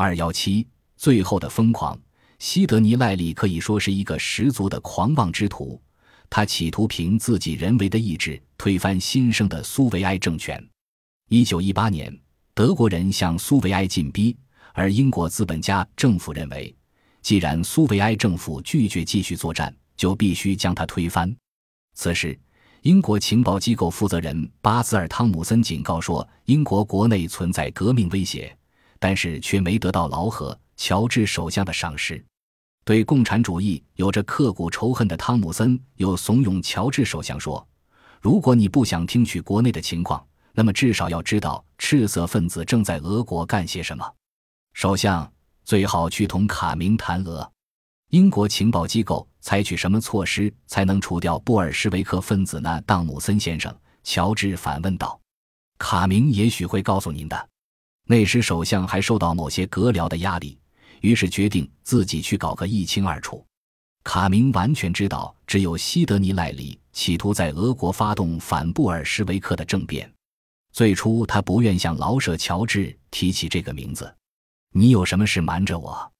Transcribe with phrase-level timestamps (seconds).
[0.00, 0.64] 二幺七，
[0.96, 1.98] 最后的疯狂。
[2.38, 5.82] 西德尼·赖利可以说是一个十足的狂妄之徒，
[6.30, 10.64] 他企图凭自己人为的意志推翻新生的苏维埃政权。
[11.30, 12.16] 一九一八年，
[12.54, 14.36] 德国人向苏维埃进逼，
[14.72, 16.72] 而英国资本家政府认为，
[17.20, 21.36] 既然苏维埃政府拒绝继续作战，就必须将它推翻。
[21.94, 22.38] 此时，
[22.82, 28.56] 英国情报机构负责人巴兹尔·汤姆森警告说，英国国内存在革命威胁，
[28.98, 30.58] 但是却没得到劳合。
[30.80, 32.24] 乔治首相的赏识，
[32.84, 37.66] 对共产主义有着刻骨仇恨的汤姆森又怂恿乔治首相说
[38.22, 44.08] ：“如果你不想听取国内的情况，那么至少要知道赤色分子正在俄国干些什么。
[44.72, 45.28] 首相
[45.64, 47.50] 最好去同卡明谈俄。
[48.10, 55.20] 英国情报机构采取什么措施才能除掉布尔什维克分子呢？”汤姆森先生，乔治反问道。
[55.76, 57.48] “卡明也许会告诉您的。”
[58.10, 60.58] 那时首相还受到某些阁僚的压力。
[61.02, 63.46] 于是决定自己去搞个一清二楚。
[64.02, 70.12] 卡明完全知道，只有西德尼·赖利企图在俄国发动反布尔什维克的政变。
[70.72, 74.12] 最初，他不愿向老舍乔治提起这个名字。
[74.72, 76.10] 你有什么事瞒着我？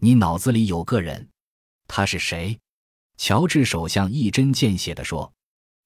[0.00, 1.26] 你脑子里有个人，
[1.86, 2.58] 他是谁？
[3.16, 5.32] 乔治首相一针见血地说：“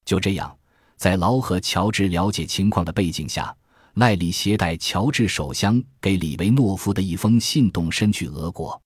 [0.03, 0.57] 就这样，
[0.97, 3.55] 在劳和乔治了解情况的背景下。”
[3.95, 8.81] 赖利携带乔治手箱给里维诺夫的一封信动身去俄国，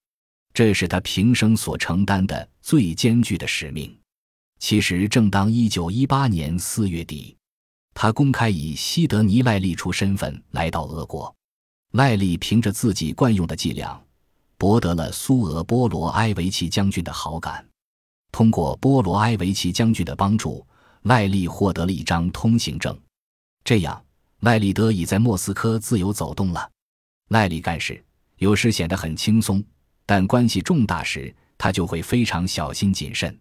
[0.54, 3.98] 这是他平生所承担的最艰巨的使命。
[4.60, 7.38] 其实，正当1918年4月底，
[7.94, 11.34] 他公开以西德尼·赖利出身份来到俄国。
[11.94, 13.98] 赖利凭着自己惯用的伎俩，
[14.58, 17.66] 博得了苏俄波罗埃维奇将军的好感。
[18.32, 20.68] 通过波罗埃维奇将军的帮助，
[21.04, 23.00] 赖利获得了一张通行证，
[23.64, 24.04] 这样。
[24.42, 26.70] 赖利德已在莫斯科自由走动了。
[27.30, 28.04] 赖利干事
[28.38, 29.64] 有时显得很轻松，
[30.06, 33.38] 但关系重大时，他就会非常小心谨慎。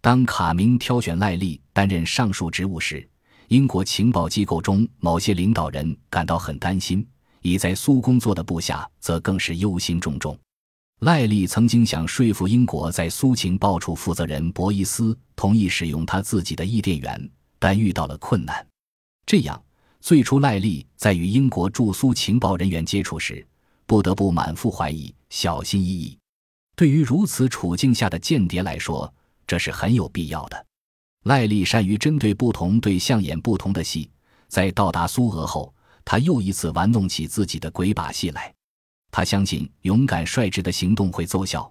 [0.00, 3.06] 当卡明挑选赖利担任上述职务时，
[3.48, 7.06] 英国情报机构中某些领导人感到很担心，
[7.42, 10.34] 已在苏工作的部下则更是忧心忡忡。
[11.00, 18.66] 赖利曾经想说服英国在苏情报处负责人博伊斯同意使用他自己的译电员，但遇到了困难。
[19.26, 19.62] 这样。
[20.00, 23.46] 最初，赖利在与英国驻苏情报人员接触时，
[23.84, 26.18] 不得不满腹怀疑，小心翼翼。
[26.74, 29.12] 对于如此处境下的间谍来说，
[29.46, 30.66] 这是很有必要的。
[31.24, 34.10] 赖利善于针对不同对象演不同的戏，
[34.48, 35.72] 在到达苏俄后，
[36.02, 38.52] 他又一次玩弄起自己的鬼把戏来。
[39.10, 41.70] 他相信勇敢率直的行动会奏效，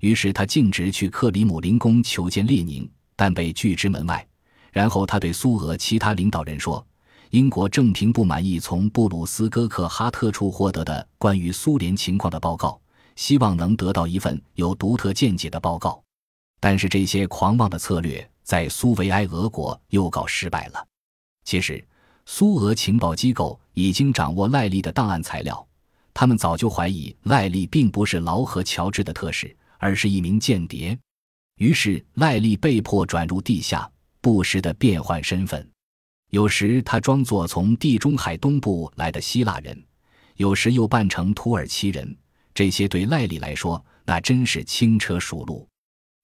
[0.00, 4.26] 于是他径直去克里姆林宫求见列宁，但被拒之门外。
[4.72, 6.84] 然后他对苏俄其他领导人说。
[7.30, 12.80] 英国正凭不满意从布鲁斯戈克哈特处获得的关于苏联情况的报告，
[13.16, 16.02] 希望能得到一份有独特见解的报告。
[16.58, 20.86] 但是这些狂妄的策略在苏维埃俄国又告失败了。
[21.44, 21.84] 其实，
[22.24, 25.66] 苏俄情报机构已经掌握赖利的档案材料，
[26.14, 30.98] 他们早就怀疑赖利并不是劳合乔治的特使，而是一名间谍。
[31.56, 33.90] 于是，赖利被迫转入地下，
[34.22, 35.68] 不时地变换身份。
[36.30, 39.82] 有时他装作从地中海东部来的希腊人，
[40.36, 42.16] 有时又扮成土耳其人。
[42.52, 45.66] 这些对赖利来说，那真是轻车熟路。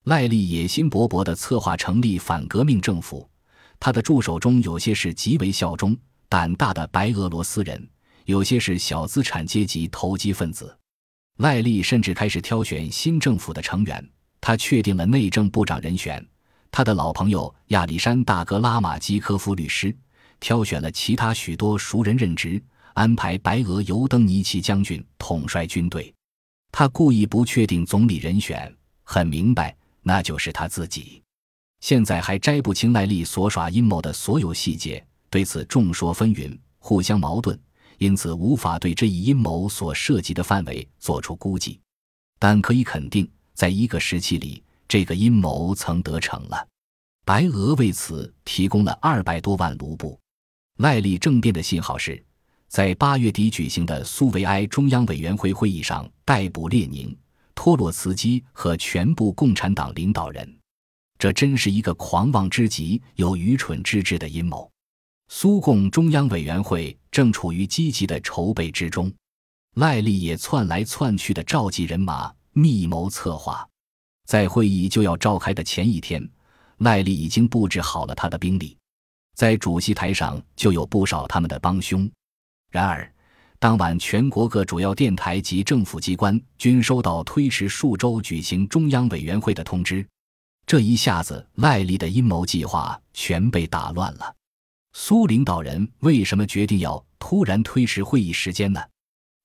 [0.05, 3.27] 赖利野心勃勃地策划成立反革命政府，
[3.81, 5.97] 他的助手中有些是极为效忠、
[6.29, 7.89] 胆大的白俄罗斯人，
[8.27, 10.77] 有些是小资产阶级投机分子。
[11.39, 14.07] 赖利甚至开始挑选新政府的成员，
[14.41, 16.23] 他确定了内政部长人选。
[16.77, 19.97] 他的老朋友亚历山大·格拉马基科夫律师
[20.41, 22.61] 挑选了其他许多熟人任职，
[22.95, 26.13] 安排白俄尤登尼奇将军统帅军队。
[26.73, 28.75] 他故意不确定总理人选，
[29.05, 31.23] 很明白，那就是他自己。
[31.79, 37.57] 现在还摘不清赖利所耍阴谋的所有细节，对此众说纷纭，互相矛盾，
[37.99, 41.79] 因此无法对这一阴谋所涉及的范围做出估计。
[42.41, 44.61] 但可以肯定，在一个时期里。
[44.95, 46.69] 这个阴谋曾得逞了，
[47.25, 50.17] 白俄为此提供了二百多万卢布。
[50.77, 52.25] 赖利政变的信号是，
[52.69, 57.13] 在八月底举行的苏维埃中央委员会会议上逮捕列宁、
[57.57, 60.49] 托洛茨基和全部共产党领导人。
[61.19, 64.71] 这真是一个狂妄之极又愚蠢之至的阴谋。
[65.27, 69.13] 苏共中央委员会正处于积极的筹备之中，
[69.75, 73.69] 赖利也窜来窜去的召集人马，密谋策划。
[74.25, 76.27] 在会议就要召开的前一天，
[76.79, 78.77] 赖利已经布置好了他的兵力，
[79.35, 82.11] 在主席台上就有不少他们的帮凶。
[82.71, 83.11] 然而，
[83.59, 90.07] 当晚，全国各主要电台及政府机关均收到推迟数周举行中央委员会的通知。
[90.67, 94.35] 这一下子，赖利的阴谋计划全被打乱了。
[94.95, 98.81] 苏领导人为什么决定要突然推迟会议时间呢？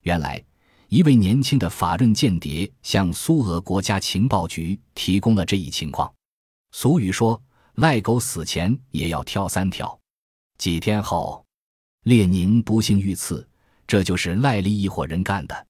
[0.03, 0.43] 原来，
[0.89, 6.11] 一位年轻的法润间谍向苏俄国家情报局提供了这一情况。
[6.71, 7.39] 俗语说
[7.77, 9.97] ：“赖狗死前也要挑三挑。”
[10.57, 11.45] 几天后，
[12.05, 13.47] 列宁不幸遇刺。
[13.85, 15.67] 这就是赖利一伙人干的。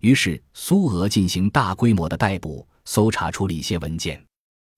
[0.00, 4.20] 于是，苏俄进行大规模的逮捕，搜查出了一些文件。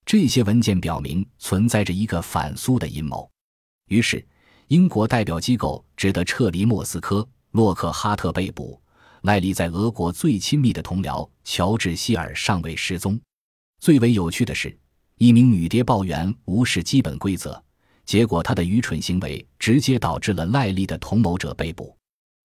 [0.04, 3.30] 这些文件表明存在着一个反苏的阴谋。
[3.88, 4.26] 于是，
[4.68, 7.26] 英国代表机构只得撤离莫斯科。
[7.52, 8.78] 洛克哈特被捕，
[9.22, 13.18] 赖利在俄国最亲密的同僚乔治希尔尚未失踪。
[13.80, 14.76] 最为有趣的是，
[15.16, 17.62] 一名女谍报员无视基本规则，
[18.04, 21.96] 结果她的愚蠢行为直接导致了赖利的同谋者被捕。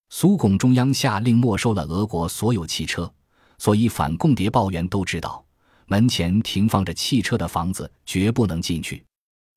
[0.10, 3.12] 苏共中央下令没收了俄国所有汽车，
[3.58, 5.44] 所以反共谍报员都知道，
[5.88, 9.04] 门前停放着汽车的房子绝不能进去。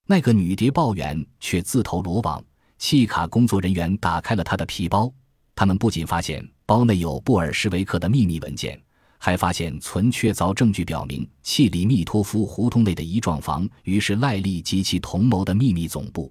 [0.06, 2.42] 那个女谍报员却自投罗网，
[2.78, 5.12] 契卡工作人员打开了她的皮包，
[5.56, 8.80] 他们不仅发现包内有布尔什维克的秘密文件，
[9.18, 16.30] 还发现存确凿证据表明契里密托夫胡同内的一幢房于是赖利及其同谋的秘密总部。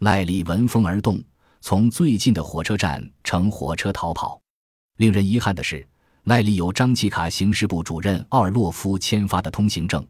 [0.00, 1.18] 赖利闻风而动。
[1.62, 4.40] 从最近的火车站乘火车逃跑。
[4.98, 5.84] 令人遗憾的是，
[6.24, 10.06] 赖利有张契卡刑事部主任奥尔洛夫签发的通行证。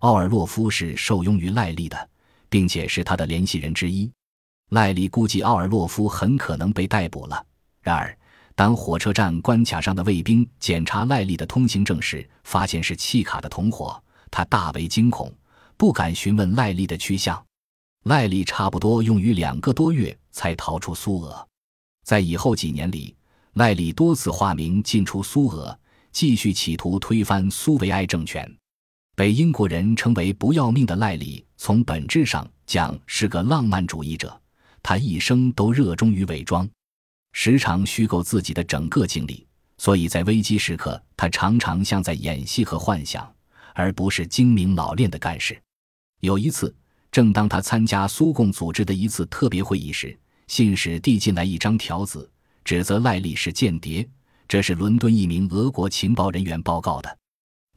[0.00, 2.08] 奥尔洛夫是受拥于赖利的，
[2.48, 4.08] 并且是他的联系人之一。
[4.68, 7.44] 赖利估计奥尔洛夫很可能被逮捕了。
[7.82, 8.16] 然而，
[8.54, 15.32] 当火车站关卡上的卫兵检查赖利的通行证时，发现是契卡的同伙，他大为惊恐，
[15.76, 17.42] 不敢询问赖利的去向。
[18.04, 21.46] 赖利差不多用于两个多月才逃出苏俄，
[22.04, 23.14] 在以后几年里，
[23.54, 25.78] 赖利多次化名进出苏俄，
[26.12, 28.50] 继续企图推翻苏维埃政权。
[29.16, 34.40] 被英国人称为“不要命”的赖利，从本质上讲是个浪漫主义者。
[34.82, 36.66] 他一生都热衷于伪装，
[37.32, 39.46] 时常虚构自己的整个经历，
[39.78, 43.32] 所以在危机时刻，他常常像在演戏和幻想，
[43.74, 45.60] 而不是精明老练的干事。
[46.20, 46.74] 有一次。
[47.12, 50.16] 正当他参加苏共组织的一次特别会议时，
[50.46, 52.30] 信使递进来一张条子，
[52.62, 54.08] 指责赖利是间谍。
[54.46, 57.18] 这是伦敦一名俄国情报人员报告的。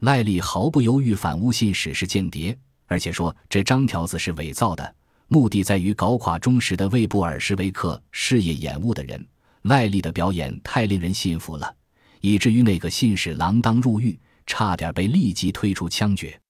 [0.02, 2.56] 赖利毫不犹豫反诬信使是间谍，
[2.86, 4.94] 而且说这张条子是伪造的，
[5.26, 9.26] 目的在于搞垮忠实的魏布尔什维克事业掩护的人。
[9.64, 11.76] 赖利的表演太令人信服了，
[12.22, 16.40] 以至于那个信使锒铛入狱，差点被立即推出枪决。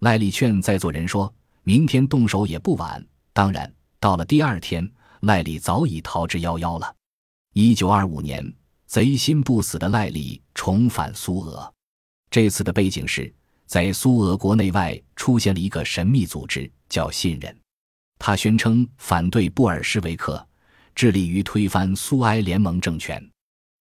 [0.00, 1.34] 赖利劝在座人说。
[1.68, 3.04] 明天动手也不晚。
[3.32, 3.68] 当然，
[3.98, 4.88] 到了第二天，
[5.22, 6.94] 赖利早已逃之夭夭了。
[7.54, 8.54] 一九二五年，
[8.86, 11.74] 贼心不死的赖利重返苏俄。
[12.30, 13.34] 这次的背景是
[13.66, 17.52] 在苏俄国内外出现了一个神秘组织，叫“信任”。
[18.16, 20.46] 他宣称反对布尔什维克，
[20.96, 23.22] 致力于推翻苏埃联盟政权。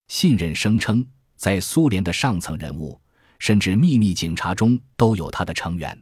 [0.10, 1.04] 信任声称，
[1.38, 3.00] 在苏联的上层人物，
[3.40, 5.98] 甚至秘密警察中都有他的成员。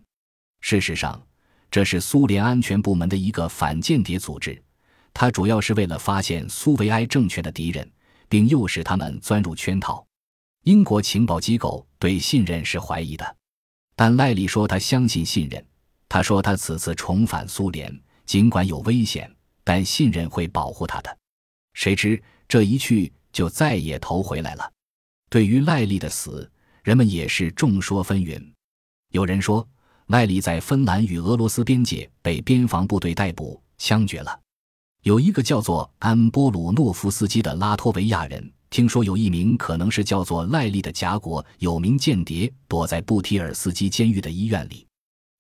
[0.62, 1.21] 事实上，
[1.69, 4.60] 这是苏联安全部门的一个反间谍组织，
[5.13, 7.89] 它主要是为了发现苏维埃政权的敌人，
[8.27, 10.04] 并诱使他们钻入圈套。
[10.63, 13.38] 英国情报机构对信任是怀疑的，
[13.96, 15.63] 但赖利说他相信信任。
[16.10, 19.32] 他说他此次重返苏联，尽管有危险，
[19.63, 21.17] 但信任会保护他的。
[21.74, 24.72] 谁知这一去就再也投回来了。
[25.29, 26.50] 对于赖利的死，
[26.84, 28.41] 人们也是众说纷纭。
[29.12, 29.67] 有人说。
[30.08, 34.38] 赖利在芬兰与俄罗斯边界被边防部队逮捕、枪决了。
[35.03, 44.86] 有一个叫做安波鲁诺夫斯基的拉脱维亚人，听说有一名可能是叫做赖利的甲国有名间谍躲在布提尔斯基监狱的医院里。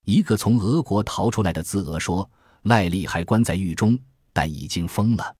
[0.05, 2.27] 一个从俄国逃出来的自俄说，
[2.61, 3.99] 赖利还关在狱中，
[4.33, 5.35] 但已经疯了。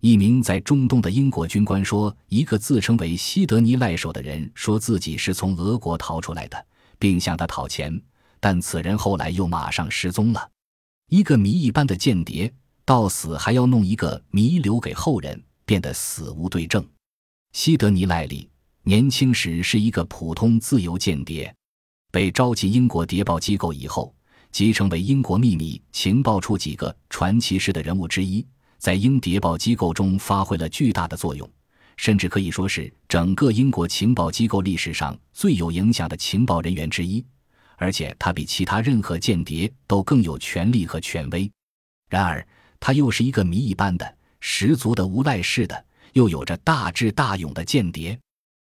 [0.00, 6.66] 一名在中东的英国军官说，一个自称为西德尼赖手的人说自己是从俄国逃出来的，
[6.98, 8.00] 并向他讨钱。
[8.40, 10.50] 但此人后来又马上失踪了。
[11.10, 12.50] 一个谜一般的间谍，
[12.86, 16.82] 到死还要弄一个谜留给后人，变得死无对证。
[17.52, 18.48] 西德尼·赖利
[18.84, 21.54] 年轻时是一个普通自由间谍，
[22.10, 24.14] 被招进英国谍报机构以后，
[24.52, 28.44] 即成为英国秘密情报处几个传奇式的人物之一，
[28.78, 31.48] 在英谍报机构中发挥了巨大的作用，
[31.96, 37.24] 甚至可以说是整个英国情报机构历史上最有影响的情报人员之一。
[37.76, 41.50] 而且他比其他任何间谍都更有权力和权威，
[42.10, 42.46] 然而
[42.78, 48.18] 他又是一个谜一般的、十足的无赖式的、又有着大智大勇的间谍。